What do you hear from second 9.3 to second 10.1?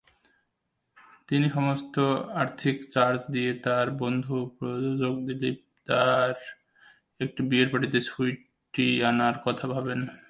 কথা ভাবেন।